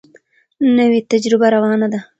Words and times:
نوې 0.77 0.99
تجربه 1.11 1.47
روانه 1.55 1.87
ده. 1.91 1.99